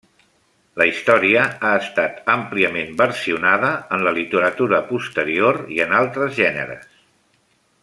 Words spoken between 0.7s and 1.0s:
La